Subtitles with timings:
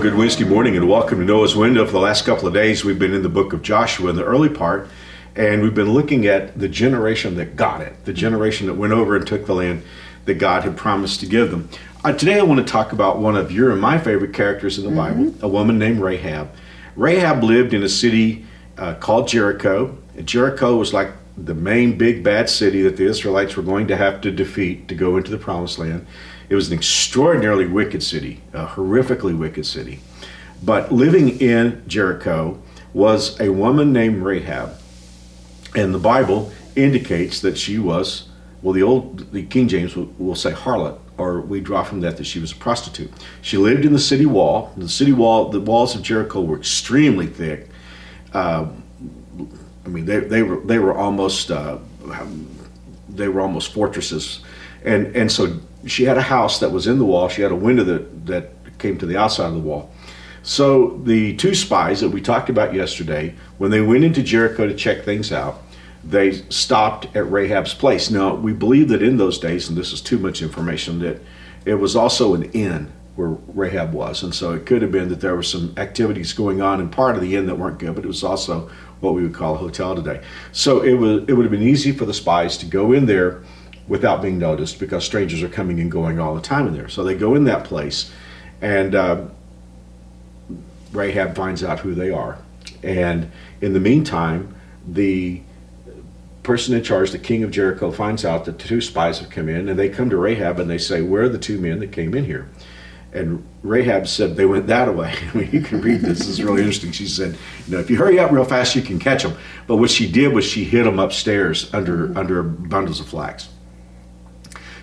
[0.00, 1.84] good Wednesday morning and welcome to Noah's Window.
[1.84, 4.24] For the last couple of days, we've been in the book of Joshua in the
[4.24, 4.88] early part,
[5.36, 9.14] and we've been looking at the generation that got it, the generation that went over
[9.14, 9.82] and took the land
[10.24, 11.68] that God had promised to give them.
[12.02, 14.84] Uh, today, I want to talk about one of your and my favorite characters in
[14.84, 15.24] the Mm-hmm.
[15.24, 16.50] Bible, a woman named Rahab.
[16.96, 18.46] Rahab lived in a city
[18.78, 19.98] uh, called Jericho.
[20.24, 24.22] Jericho was like the main big bad city that the Israelites were going to have
[24.22, 26.06] to defeat to go into the promised land.
[26.50, 30.00] It was an extraordinarily wicked city, a horrifically wicked city.
[30.62, 32.60] But living in Jericho
[32.92, 34.74] was a woman named Rahab.
[35.76, 38.28] And the Bible indicates that she was,
[38.62, 42.16] well, the old, the King James will, will say harlot, or we draw from that
[42.16, 43.12] that she was a prostitute.
[43.42, 44.72] She lived in the city wall.
[44.76, 47.68] The city wall, the walls of Jericho were extremely thick.
[48.32, 48.66] Uh,
[49.84, 51.78] I mean, they, they were they were almost uh,
[53.08, 54.40] they were almost fortresses,
[54.84, 57.28] and and so she had a house that was in the wall.
[57.28, 59.90] She had a window that that came to the outside of the wall.
[60.42, 64.74] So the two spies that we talked about yesterday, when they went into Jericho to
[64.74, 65.62] check things out,
[66.02, 68.10] they stopped at Rahab's place.
[68.10, 71.20] Now we believe that in those days, and this is too much information, that
[71.66, 75.20] it was also an inn where Rahab was, and so it could have been that
[75.20, 78.04] there were some activities going on in part of the inn that weren't good, but
[78.04, 78.70] it was also
[79.00, 80.22] what we would call a hotel today.
[80.52, 83.42] So it was it would have been easy for the spies to go in there
[83.90, 86.88] without being noticed because strangers are coming and going all the time in there.
[86.88, 88.12] So they go in that place,
[88.62, 89.24] and uh,
[90.92, 92.38] Rahab finds out who they are,
[92.84, 94.54] and in the meantime,
[94.86, 95.42] the
[96.44, 99.68] person in charge, the king of Jericho, finds out that two spies have come in,
[99.68, 102.14] and they come to Rahab and they say, "Where are the two men that came
[102.14, 102.48] in here?"
[103.12, 106.28] And Rahab said, "They went that way." I mean, you can read this.
[106.28, 106.92] Is really interesting.
[106.92, 109.78] She said, "You know, if you hurry up real fast, you can catch them." But
[109.78, 113.48] what she did was she hid them upstairs under under bundles of flax.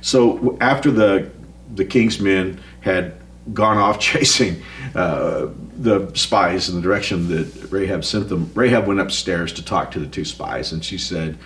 [0.00, 1.30] So after the
[1.74, 3.14] the king's men had
[3.52, 4.62] gone off chasing
[4.94, 9.90] uh, the spies in the direction that Rahab sent them, Rahab went upstairs to talk
[9.92, 11.36] to the two spies, and she said,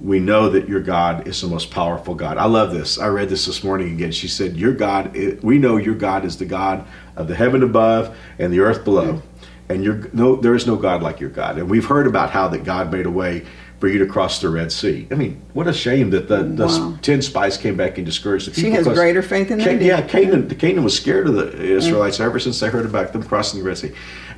[0.00, 2.98] "We know that your God is the most powerful God." I love this.
[2.98, 4.12] I read this this morning again.
[4.12, 8.16] She said, "Your God, we know your God is the God of the heaven above
[8.38, 9.22] and the earth below."
[9.68, 11.56] And your no, there is no God like your God.
[11.56, 13.46] And we've heard about how that God made a way
[13.80, 15.08] for you to cross the Red Sea.
[15.10, 16.98] I mean, what a shame that the, the Wow.
[17.00, 18.70] ten spies came back and discouraged the people.
[18.70, 19.80] She has greater faith than did.
[19.80, 23.22] Yeah, Canaan, the Canaan was scared of the Israelites ever since they heard about them
[23.22, 23.92] crossing the Red Sea.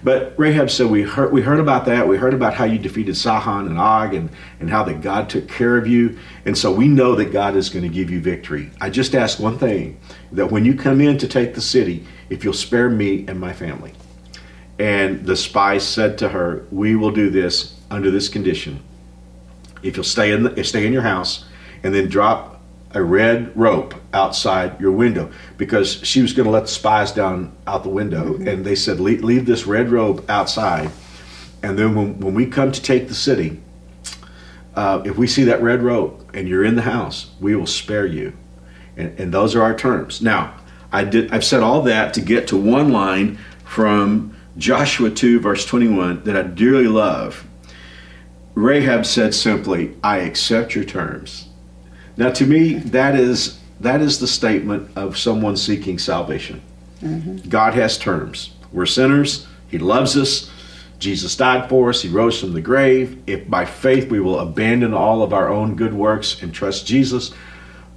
[0.04, 2.08] But Rahab said, "We heard, we heard about that.
[2.08, 4.30] We heard about how you defeated Sihon and Og, and
[4.60, 6.18] and how that God took care of you.
[6.44, 8.70] And so we know that God is going to give you victory.
[8.80, 9.98] I just ask one thing:
[10.32, 13.52] that when you come in to take the city, if you'll spare me and my
[13.52, 13.92] family."
[14.78, 18.80] And the spies said to her, "We will do this under this condition:
[19.82, 21.44] if you'll stay in the, stay in your house,
[21.82, 22.60] and then drop
[22.94, 27.52] a red rope outside your window, because she was going to let the spies down
[27.66, 30.90] out the window, and they said, leave, leave this red rope outside,
[31.62, 33.60] and then when, when we come to take the city,
[34.74, 38.06] uh, if we see that red rope and you're in the house, we will spare
[38.06, 38.32] you,
[38.96, 40.22] and, and those are our terms.
[40.22, 40.54] Now,
[40.92, 41.32] I did.
[41.32, 46.36] I've said all that to get to one line from Joshua 2, verse 21, that
[46.36, 47.46] I dearly love.
[48.54, 51.48] Rahab said simply, "I accept your terms."
[52.16, 56.62] Now, to me, that is that is the statement of someone seeking salvation.
[57.02, 57.48] Mm-hmm.
[57.48, 58.52] God has terms.
[58.72, 59.46] We're sinners.
[59.68, 60.50] He loves us.
[60.98, 62.00] Jesus died for us.
[62.00, 63.20] He rose from the grave.
[63.26, 67.32] If by faith we will abandon all of our own good works and trust Jesus,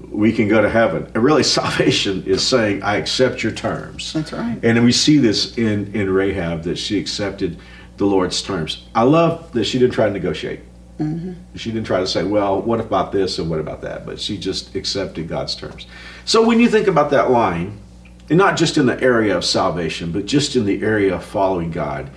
[0.10, 1.12] we can go to heaven.
[1.14, 4.12] And really, salvation is saying, I accept your terms.
[4.14, 4.58] That's right.
[4.64, 7.60] And we see this in, in Rahab that she accepted
[7.98, 8.86] the Lord's terms.
[8.94, 10.62] I love that she didn't try to negotiate.
[11.00, 11.34] Mm-hmm.
[11.56, 14.06] She didn't try to say, well, what about this and what about that?
[14.06, 15.88] But she just accepted God's terms.
[16.24, 17.80] So when you think about that line,
[18.30, 21.70] and not just in the area of salvation, but just in the area of following
[21.70, 22.10] God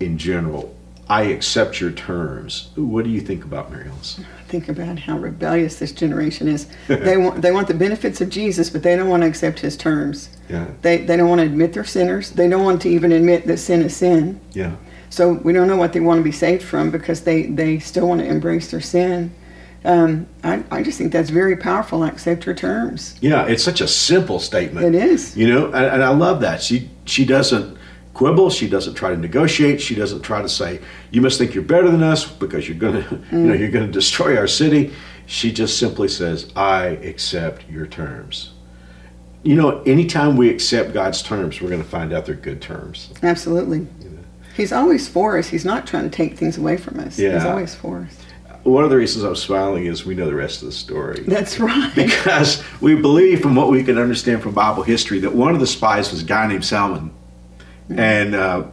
[0.00, 0.74] in general,
[1.08, 2.70] I accept your terms.
[2.76, 4.20] What do you think about Mary Alice?
[4.48, 6.66] Think about how rebellious this generation is.
[6.88, 9.76] they want they want the benefits of Jesus, but they don't want to accept his
[9.76, 10.30] terms.
[10.48, 10.66] Yeah.
[10.82, 12.30] They they don't want to admit they're sinners.
[12.30, 14.40] They don't want to even admit that sin is sin.
[14.52, 14.76] Yeah.
[15.14, 18.08] So we don't know what they want to be saved from because they, they still
[18.08, 19.32] want to embrace their sin.
[19.84, 22.02] Um, I, I just think that's very powerful.
[22.02, 23.16] Accept your terms.
[23.20, 24.92] Yeah, it's such a simple statement.
[24.92, 25.36] It is.
[25.36, 26.60] You know, and, and I love that.
[26.60, 27.78] She she doesn't
[28.12, 28.50] quibble.
[28.50, 29.80] She doesn't try to negotiate.
[29.80, 30.80] She doesn't try to say
[31.12, 34.36] you must think you're better than us because you're gonna you know you're gonna destroy
[34.36, 34.92] our city.
[35.26, 38.50] She just simply says, "I accept your terms."
[39.44, 43.10] You know, anytime we accept God's terms, we're going to find out they're good terms.
[43.22, 43.86] Absolutely.
[44.56, 45.48] He's always for us.
[45.48, 47.18] He's not trying to take things away from us.
[47.18, 47.34] Yeah.
[47.34, 48.16] He's always for us.
[48.62, 51.22] One of the reasons I'm smiling is we know the rest of the story.
[51.26, 51.92] That's right.
[51.94, 55.66] because we believe from what we can understand from Bible history that one of the
[55.66, 57.12] spies was a guy named Salmon.
[57.90, 58.64] And uh,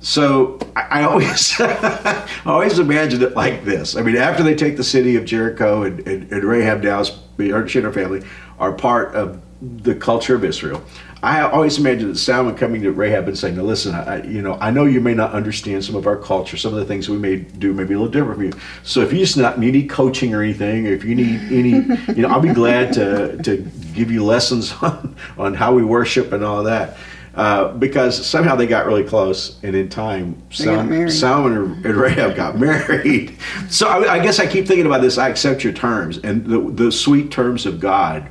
[0.00, 3.96] so I, I always, I always imagined it like this.
[3.96, 7.12] I mean, after they take the city of Jericho and, and, and Rahab now, she
[7.38, 8.22] and her family
[8.58, 10.82] are part of the culture of Israel.
[11.22, 14.58] I always imagined that Salmon coming to Rahab and saying, "Now listen, I, you know,
[14.60, 17.16] I know you may not understand some of our culture, some of the things we
[17.16, 18.52] may do may be a little different from you.
[18.82, 21.70] So if you just not need any coaching or anything, or if you need any,
[22.14, 23.56] you know, I'll be glad to to
[23.94, 26.96] give you lessons on on how we worship and all that."
[27.34, 32.58] Uh, because somehow they got really close, and in time, Salmon, Salmon and Rahab got
[32.58, 33.36] married.
[33.68, 35.18] So I, I, guess I keep thinking about this.
[35.18, 38.30] I accept your terms and the, the sweet terms of God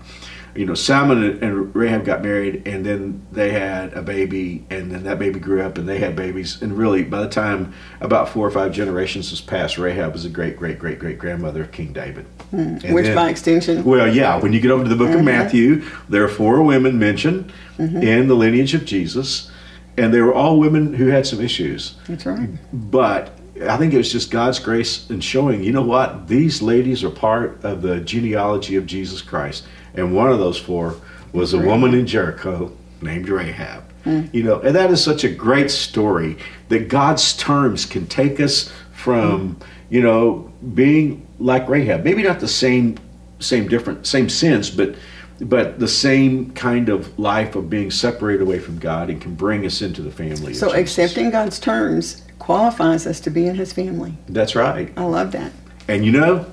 [0.55, 5.03] you know, Salmon and Rahab got married, and then they had a baby, and then
[5.03, 6.61] that baby grew up, and they had babies.
[6.61, 10.29] And really, by the time about four or five generations has passed, Rahab was a
[10.29, 12.25] great, great, great, great grandmother of King David.
[12.53, 12.93] Mm.
[12.93, 14.39] Which, then, by extension, well, yeah.
[14.39, 15.19] When you get over to the book mm-hmm.
[15.19, 17.97] of Matthew, there are four women mentioned mm-hmm.
[17.97, 19.51] in the lineage of Jesus,
[19.97, 21.95] and they were all women who had some issues.
[22.07, 22.49] That's right.
[22.71, 27.03] But I think it was just God's grace in showing, you know what, these ladies
[27.03, 29.65] are part of the genealogy of Jesus Christ
[29.97, 30.95] and one of those four
[31.31, 32.71] was a woman in Jericho
[33.01, 33.83] named Rahab.
[34.05, 34.33] Mm.
[34.33, 36.37] You know, and that is such a great story
[36.69, 39.65] that God's terms can take us from, mm.
[39.89, 42.03] you know, being like Rahab.
[42.03, 42.97] Maybe not the same
[43.39, 44.95] same different same sins, but
[45.41, 49.65] but the same kind of life of being separated away from God and can bring
[49.65, 50.53] us into the family.
[50.53, 54.17] So accepting God's terms qualifies us to be in his family.
[54.27, 54.93] That's right.
[54.95, 55.51] I love that.
[55.87, 56.45] And you know,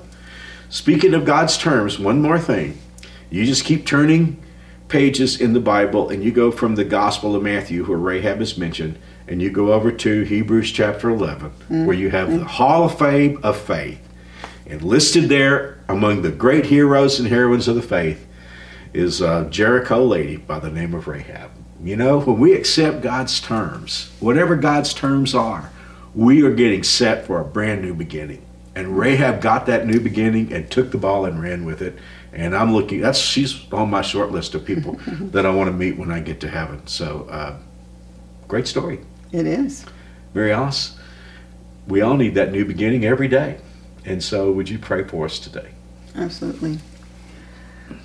[0.69, 2.77] speaking of God's terms, one more thing.
[3.33, 4.39] You just keep turning
[4.89, 8.59] pages in the Bible and you go from the Gospel of Matthew, where Rahab is
[8.59, 11.85] mentioned, and you go over to Hebrews chapter 11, mm-hmm.
[11.87, 14.07] where you have the Hall of Fame of Faith.
[14.67, 18.27] And listed there among the great heroes and heroines of the faith
[18.93, 21.49] is a Jericho lady by the name of Rahab.
[21.83, 25.71] You know, when we accept God's terms, whatever God's terms are,
[26.13, 28.45] we are getting set for a brand new beginning.
[28.75, 31.97] And Rahab got that new beginning and took the ball and ran with it
[32.33, 32.99] and I'm looking.
[32.99, 36.19] That's she's on my short list of people that I want to meet when I
[36.19, 36.85] get to heaven.
[36.87, 37.57] So, uh,
[38.47, 38.99] great story.
[39.31, 39.85] It is.
[40.33, 40.97] Mary Alice,
[41.87, 43.59] we all need that new beginning every day,
[44.03, 45.69] and so would you pray for us today?
[46.15, 46.79] Absolutely.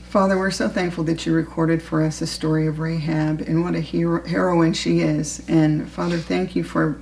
[0.09, 3.75] Father, we're so thankful that you recorded for us the story of Rahab and what
[3.75, 5.43] a hero, heroine she is.
[5.49, 6.99] And Father, thank you for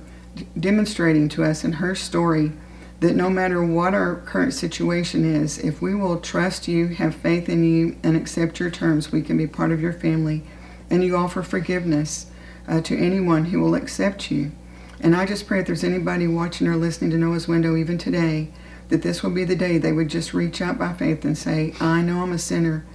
[0.59, 2.51] demonstrating to us in her story
[2.99, 7.47] that no matter what our current situation is, if we will trust you, have faith
[7.47, 10.43] in you, and accept your terms, we can be part of your family.
[10.89, 12.31] And you offer forgiveness
[12.67, 14.51] uh, to anyone who will accept you.
[14.99, 18.49] And I just pray if there's anybody watching or listening to Noah's Window even today,
[18.89, 21.73] that this will be the day they would just reach out by faith and say,
[21.79, 22.85] I know I'm a sinner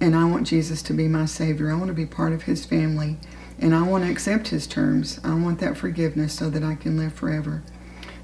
[0.00, 1.70] and I want Jesus to be my Savior.
[1.70, 3.16] I want to be part of His family
[3.58, 5.18] and I want to accept His terms.
[5.24, 7.62] I want that forgiveness so that I can live forever.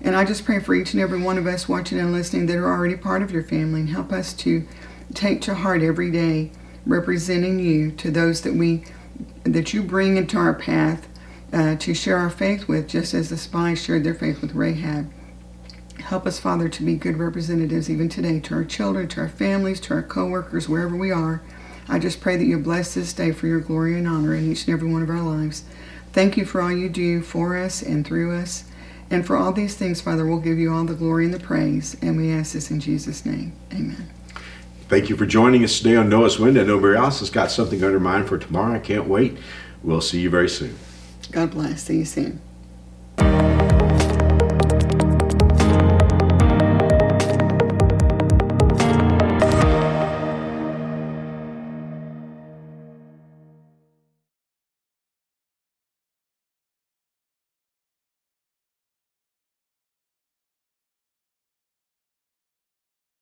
[0.05, 2.59] And I just pray for each and every one of us watching and listening that
[2.59, 4.67] are already part of your family and help us to
[5.15, 6.53] take to heart every day
[6.85, 8.85] representing you to those that we
[9.45, 11.09] that you bring into our path
[11.53, 15.11] uh, to share our faith with, just as the spies shared their faith with Rahab.
[16.01, 19.81] Help us, Father, to be good representatives even today to our children, to our families,
[19.81, 21.43] to our co-workers, wherever we are.
[21.89, 24.67] I just pray that you bless this day for your glory and honor in each
[24.67, 25.65] and every one of our lives.
[26.13, 28.65] Thank you for all you do for us and through us.
[29.15, 31.97] And for all these things, Father, we'll give you all the glory and the praise.
[32.03, 33.53] And we ask this in Jesus' name.
[33.73, 34.11] Amen.
[34.89, 36.59] Thank you for joining us today on Noah's Wind.
[36.59, 38.75] I know Mary Alice has got something on her mind for tomorrow.
[38.75, 39.39] I can't wait.
[39.85, 40.77] We'll see you very soon.
[41.31, 41.85] God bless.
[41.85, 42.41] See you soon.